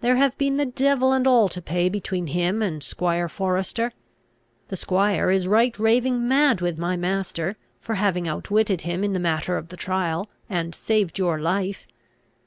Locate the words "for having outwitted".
7.78-8.80